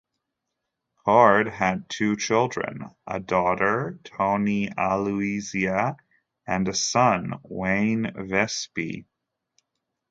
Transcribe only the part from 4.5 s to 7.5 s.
Aluisa, and a son,